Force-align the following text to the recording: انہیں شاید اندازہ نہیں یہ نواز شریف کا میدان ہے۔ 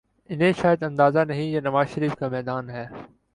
انہیں 0.29 0.53
شاید 0.61 0.83
اندازہ 0.83 1.19
نہیں 1.19 1.43
یہ 1.43 1.59
نواز 1.59 1.89
شریف 1.89 2.15
کا 2.15 2.27
میدان 2.27 2.69
ہے۔ 2.69 2.87